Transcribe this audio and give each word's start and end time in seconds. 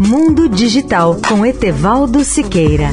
Mundo 0.00 0.48
Digital 0.48 1.20
com 1.26 1.44
Etevaldo 1.44 2.22
Siqueira. 2.22 2.90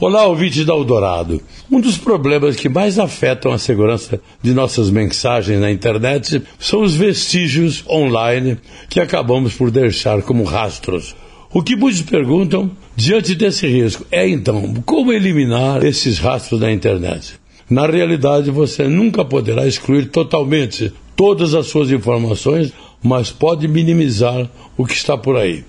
Olá, 0.00 0.24
ouvintes 0.26 0.64
da 0.64 0.72
Eldorado. 0.72 1.42
Um 1.68 1.80
dos 1.80 1.98
problemas 1.98 2.54
que 2.54 2.68
mais 2.68 2.96
afetam 2.96 3.52
a 3.52 3.58
segurança 3.58 4.20
de 4.40 4.54
nossas 4.54 4.88
mensagens 4.88 5.60
na 5.60 5.72
internet 5.72 6.40
são 6.60 6.82
os 6.82 6.94
vestígios 6.94 7.82
online 7.88 8.56
que 8.88 9.00
acabamos 9.00 9.54
por 9.54 9.72
deixar 9.72 10.22
como 10.22 10.44
rastros. 10.44 11.16
O 11.52 11.60
que 11.60 11.74
muitos 11.74 12.02
perguntam, 12.02 12.70
diante 12.94 13.34
desse 13.34 13.66
risco, 13.66 14.06
é 14.12 14.28
então 14.28 14.74
como 14.86 15.12
eliminar 15.12 15.84
esses 15.84 16.20
rastros 16.20 16.60
da 16.60 16.70
internet? 16.70 17.36
Na 17.70 17.86
realidade, 17.86 18.50
você 18.50 18.88
nunca 18.88 19.24
poderá 19.24 19.66
excluir 19.66 20.06
totalmente 20.06 20.92
todas 21.14 21.54
as 21.54 21.66
suas 21.66 21.90
informações, 21.90 22.72
mas 23.02 23.30
pode 23.30 23.68
minimizar 23.68 24.48
o 24.76 24.86
que 24.86 24.94
está 24.94 25.18
por 25.18 25.36
aí. 25.36 25.64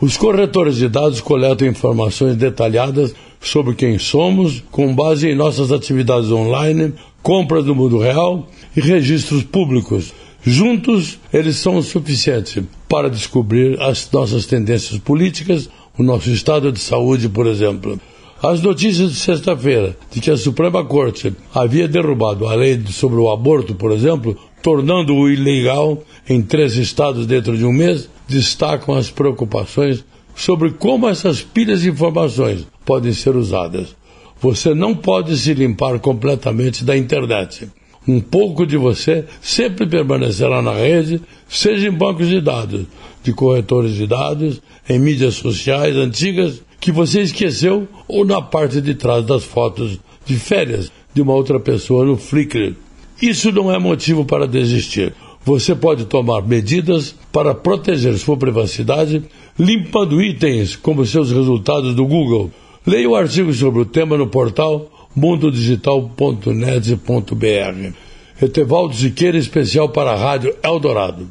Os 0.00 0.16
corretores 0.16 0.76
de 0.76 0.88
dados 0.88 1.20
coletam 1.20 1.68
informações 1.68 2.36
detalhadas 2.36 3.14
sobre 3.40 3.74
quem 3.74 3.98
somos, 3.98 4.62
com 4.70 4.94
base 4.94 5.28
em 5.28 5.34
nossas 5.34 5.70
atividades 5.70 6.30
online, 6.30 6.92
compras 7.22 7.64
do 7.64 7.74
mundo 7.74 7.98
real 7.98 8.48
e 8.76 8.80
registros 8.80 9.44
públicos. 9.44 10.12
Juntos, 10.42 11.18
eles 11.32 11.56
são 11.56 11.76
o 11.76 11.82
suficiente 11.82 12.64
para 12.88 13.08
descobrir 13.08 13.80
as 13.80 14.10
nossas 14.10 14.44
tendências 14.44 14.98
políticas, 14.98 15.70
o 15.96 16.02
nosso 16.02 16.30
estado 16.30 16.72
de 16.72 16.80
saúde, 16.80 17.28
por 17.28 17.46
exemplo. 17.46 17.98
As 18.46 18.60
notícias 18.60 19.10
de 19.10 19.16
sexta-feira 19.16 19.96
de 20.10 20.20
que 20.20 20.30
a 20.30 20.36
Suprema 20.36 20.84
Corte 20.84 21.34
havia 21.54 21.88
derrubado 21.88 22.46
a 22.46 22.54
lei 22.54 22.78
sobre 22.90 23.18
o 23.18 23.30
aborto, 23.30 23.74
por 23.74 23.90
exemplo, 23.90 24.36
tornando-o 24.62 25.30
ilegal 25.30 26.02
em 26.28 26.42
três 26.42 26.76
estados 26.76 27.26
dentro 27.26 27.56
de 27.56 27.64
um 27.64 27.72
mês, 27.72 28.06
destacam 28.28 28.96
as 28.96 29.08
preocupações 29.08 30.04
sobre 30.36 30.72
como 30.72 31.08
essas 31.08 31.40
pilhas 31.40 31.80
de 31.80 31.88
informações 31.88 32.66
podem 32.84 33.14
ser 33.14 33.34
usadas. 33.34 33.96
Você 34.38 34.74
não 34.74 34.94
pode 34.94 35.34
se 35.38 35.54
limpar 35.54 35.98
completamente 35.98 36.84
da 36.84 36.94
internet. 36.94 37.66
Um 38.06 38.20
pouco 38.20 38.66
de 38.66 38.76
você 38.76 39.24
sempre 39.40 39.86
permanecerá 39.86 40.60
na 40.60 40.74
rede, 40.74 41.20
seja 41.48 41.88
em 41.88 41.92
bancos 41.92 42.28
de 42.28 42.40
dados, 42.40 42.86
de 43.22 43.32
corretores 43.32 43.94
de 43.94 44.06
dados, 44.06 44.60
em 44.88 44.98
mídias 44.98 45.34
sociais 45.36 45.96
antigas 45.96 46.62
que 46.80 46.92
você 46.92 47.22
esqueceu 47.22 47.88
ou 48.06 48.24
na 48.26 48.42
parte 48.42 48.80
de 48.80 48.94
trás 48.94 49.24
das 49.24 49.42
fotos 49.42 49.98
de 50.26 50.36
férias 50.36 50.92
de 51.14 51.22
uma 51.22 51.32
outra 51.32 51.58
pessoa 51.58 52.04
no 52.04 52.16
Flickr. 52.16 52.74
Isso 53.22 53.50
não 53.50 53.72
é 53.72 53.78
motivo 53.78 54.24
para 54.26 54.46
desistir. 54.46 55.14
Você 55.44 55.74
pode 55.74 56.04
tomar 56.06 56.42
medidas 56.42 57.14
para 57.32 57.54
proteger 57.54 58.18
sua 58.18 58.36
privacidade, 58.36 59.22
limpando 59.58 60.20
itens 60.20 60.76
como 60.76 61.06
seus 61.06 61.30
resultados 61.30 61.94
do 61.94 62.06
Google. 62.06 62.50
Leia 62.86 63.08
o 63.08 63.14
artigo 63.14 63.52
sobre 63.52 63.80
o 63.80 63.86
tema 63.86 64.16
no 64.18 64.26
portal 64.26 64.90
mundodigital.net.br. 65.14 67.94
Etevaldo 68.42 68.94
Siqueira, 68.94 69.38
especial 69.38 69.88
para 69.88 70.12
a 70.12 70.16
Rádio 70.16 70.54
Eldorado. 70.62 71.28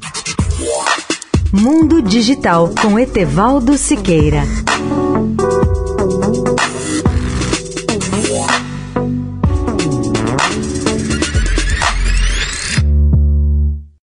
Mundo 1.51 2.01
Digital 2.01 2.73
com 2.81 2.97
Etevaldo 2.97 3.77
Siqueira. 3.77 4.43